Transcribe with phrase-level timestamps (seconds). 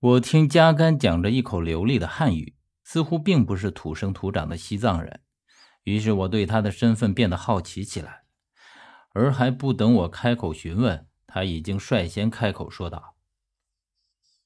[0.00, 5.20] 我听加甘讲着一口流利的汉语，似乎并不是土生土长的西藏人，
[5.82, 8.22] 于是我对他的身份变得好奇起来。
[9.12, 13.14] 而还不等我开口询问，他已经率先开口说道：“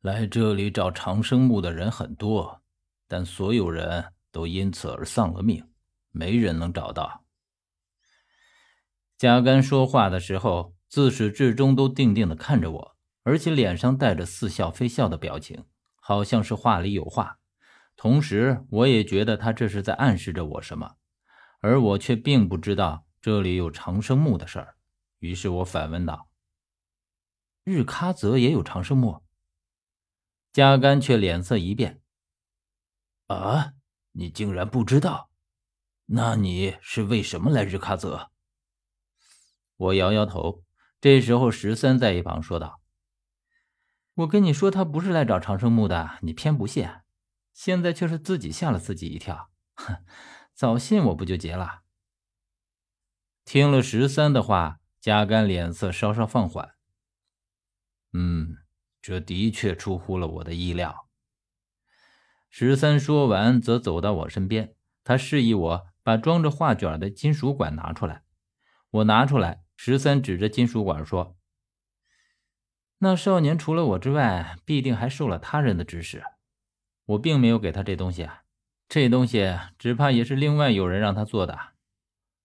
[0.00, 2.62] 来这里找长生木的人很多，
[3.08, 5.68] 但所有人都因此而丧了命，
[6.12, 7.24] 没人能找到。”
[9.18, 12.96] 加甘说话的时候，自始至终都定定地看着我。
[13.22, 17.38] 而且脸上带着似笑非笑的表情，好像是话里有话。
[17.96, 20.96] 同时，我也觉得他这是在暗示着我什么，
[21.60, 24.76] 而我却并不知道这里有长生木的事儿。
[25.18, 26.30] 于是我反问道
[27.62, 29.22] ：“日喀则也有长生木？”
[30.50, 32.00] 加甘却脸色一变
[33.28, 33.74] ：“啊，
[34.12, 35.30] 你竟然不知道？
[36.06, 38.30] 那你是为什么来日喀则？”
[39.76, 40.64] 我摇摇头。
[41.00, 42.79] 这时候，十三在一旁说道。
[44.20, 46.86] 我跟你说，他不是来找长生木的，你偏不信，
[47.54, 49.50] 现在却是自己吓了自己一跳。
[49.74, 50.04] 哼，
[50.52, 51.80] 早信我不就结了？
[53.46, 56.74] 听了十三的话，加甘脸色稍稍放缓。
[58.12, 58.58] 嗯，
[59.00, 61.08] 这的确出乎了我的意料。
[62.50, 68.24] 十三说完，则走到我身边，他示意我把装着画卷的金属管拿出来。
[68.90, 71.38] 我拿出来，十三指着金属管说。
[73.02, 76.22] 那少年除了我之外，必定还受了他人的指使。
[77.06, 78.42] 我并没有给他这东西啊，
[78.90, 81.58] 这东西只怕也是另外有人让他做的。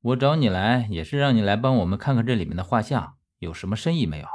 [0.00, 4.28] 我找你来，也是让你来帮我们看看这里面的画像有什么深意没有。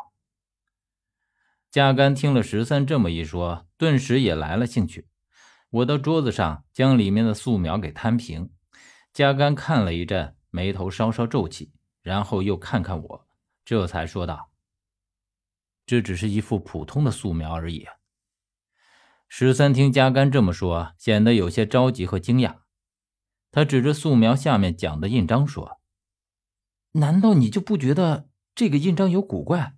[1.71, 5.07] 加甘听了十三这么一说，顿时也来了兴趣。
[5.69, 8.49] 我到桌子上将里面的素描给摊平。
[9.13, 13.27] 加甘看了一阵，眉头稍稍皱起，然后又看看我，
[13.63, 14.50] 这才说道。
[15.91, 17.85] 这只是一幅普通的素描而已。
[19.27, 22.59] 十三听加甘这么说，显得有些着急和惊讶。
[23.51, 25.81] 他指着素描下面讲的印章说
[26.95, 29.73] ：“难道你就不觉得这个印章有古怪？”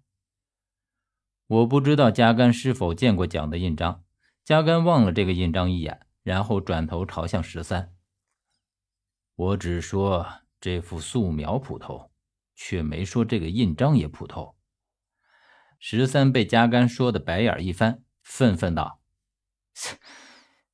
[1.49, 4.03] 我不知道加甘是否见过讲的印章。
[4.43, 7.95] 加甘望了这个印章一眼，然后转头朝向十三
[9.33, 10.27] ：“我只说
[10.61, 12.11] 这幅素描普通，
[12.53, 14.55] 却没说这个印章也普通。”
[15.85, 19.01] 十三被加甘说的白眼一翻，愤愤道：“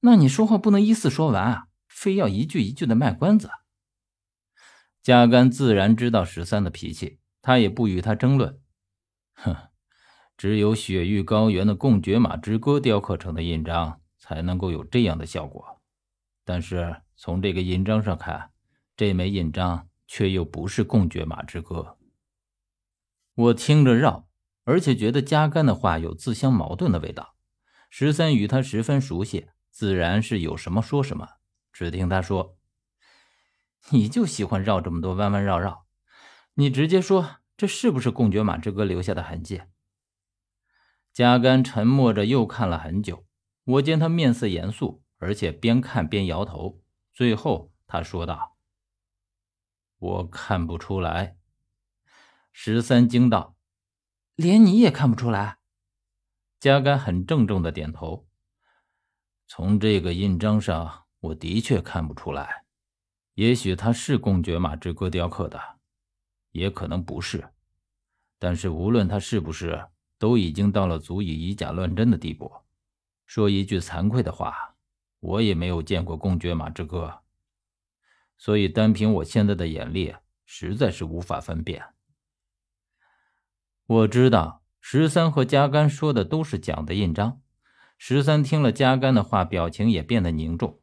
[0.01, 3.49] 那你说话不能依次说完啊，非要一句一句的卖关子。”
[5.01, 8.61] 加甘自然知道十三的脾气，他也不与他争论。
[9.33, 9.55] 哼，
[10.37, 15.81] 只有雪域高原的贡爵马之歌雕刻成的印章才能够有这样的效果，
[16.45, 18.51] 但是从这个印章上看，
[18.95, 21.97] 这枚印章却又不是贡爵马之歌。
[23.33, 24.28] 我听着绕。
[24.63, 27.35] 而且觉得加甘的话有自相矛盾的味道。
[27.89, 31.27] 十三与他十分熟悉，自然是有什么说什么。
[31.73, 32.57] 只听他说
[33.89, 35.85] ：“你就喜欢绕这么多弯弯绕绕，
[36.55, 39.63] 你直接说这是不是贡爵马之歌留下的痕迹？”
[41.11, 43.25] 加甘沉默着，又看了很久。
[43.63, 46.81] 我见他面色严肃，而且边看边摇头。
[47.13, 48.55] 最后他说道
[49.97, 51.37] ：“我看不出来。”
[52.53, 53.55] 十三惊道。
[54.41, 55.57] 连你也看不出来，
[56.61, 58.25] 加甘很郑重的点头。
[59.49, 62.63] 从这个印章上，我的确看不出来。
[63.33, 65.59] 也许它是公爵马之歌雕刻的，
[66.51, 67.49] 也可能不是。
[68.37, 72.49] 但是无论它是不是，都已经到了足以以假乱真的地步。
[73.25, 74.77] 说一句惭愧的话，
[75.19, 77.19] 我也没有见过公爵马之歌，
[78.37, 81.83] 所以单凭我现在的眼力，实在是无法分辨。
[83.89, 87.41] 我知道十三和加甘说的都是蒋的印章。
[87.97, 90.79] 十三听了加甘的话，表情也变得凝重。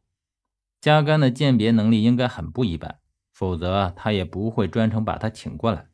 [0.81, 2.99] 加甘的鉴别能力应该很不一般，
[3.33, 5.87] 否则他也不会专程把他请过来。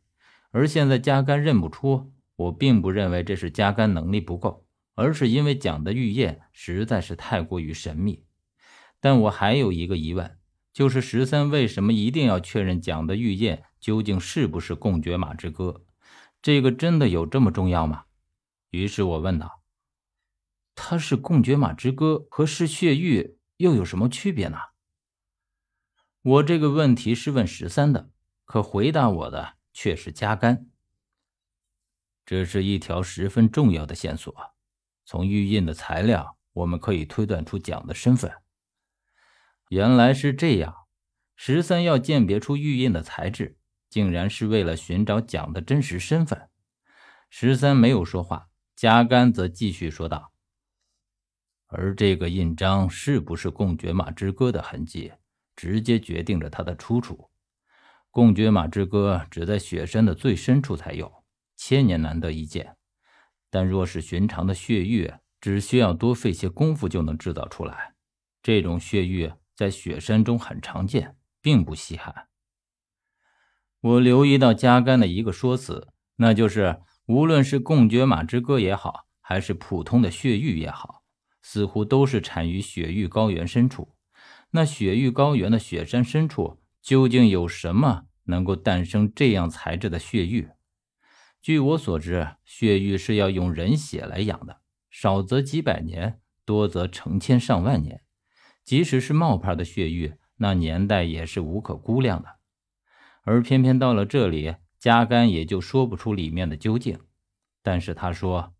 [0.52, 8.24] 而现在加甘认不出，我并不认为这是加甘能力不够，而是因为蒋的玉燕实在是太过于神秘。
[9.02, 10.38] 但我还有一个疑问，
[10.72, 15.82] 就是十三为什么一定要确认蒋的玉燕究竟是不是贡爵马之歌？
[16.42, 18.06] 这个真的有这么重要吗？
[18.70, 19.62] 于是我问道
[20.74, 24.58] ：“他是贡爵马之歌和是血玉又有什么区别呢？”
[26.22, 28.10] 我这个问题是问十三的，
[28.44, 30.68] 可回答我的却是加甘。
[32.26, 34.34] 这是一条十分重要的线索。
[35.04, 38.32] 从玉印的材料，我们可以推断出蒋的身份。
[39.68, 40.86] 原来是这样，
[41.36, 43.58] 十三要鉴别出玉印的材质。
[43.92, 46.48] 竟然是为了寻找蒋的真实身份。
[47.28, 50.32] 十三没有说话，加甘则继续说道
[51.68, 55.12] ：“而这个印章是不是贡爵马之歌的痕迹，
[55.54, 57.28] 直接决定着它的出处。
[58.10, 61.24] 贡爵马之歌只在雪山的最深处才有，
[61.54, 62.78] 千年难得一见。
[63.50, 67.94] 但若是寻常的血玉，只需要多费些功夫就能制造出来。
[68.42, 72.31] 这种血玉在雪山中很常见，并不稀罕。
[73.82, 81.02] 我留意到加甘的一个说辞，那就是无论是贡爵马之歌也好，还是普通的血玉也好，
[81.42, 83.94] 似乎都是产于雪域高原深处。
[84.52, 86.58] 那雪域高原的雪山深处。
[86.82, 90.48] 究竟有什么能够诞生这样材质的血玉？
[91.40, 98.02] 据我所知，血玉是要用人血来养的，少则几百年，多则成千上万年。
[98.64, 102.30] 即使是冒牌的血玉，那年代也是无可估量的。
[103.22, 107.06] 而偏偏到了这里，加甘也就说不出里面的究竟。
[107.62, 108.54] 但是他说：“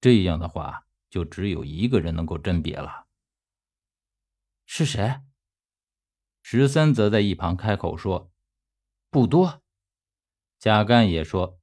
[0.00, 3.06] 这样的话，就只有一个人能够甄别了。
[4.66, 5.20] 是谁？”
[6.42, 8.30] 十三则在一旁开口说
[9.10, 9.62] ：“不多。”
[10.58, 11.58] 贾干也说：“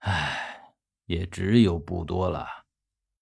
[0.00, 0.74] 唉，
[1.04, 2.66] 也只有不多了。”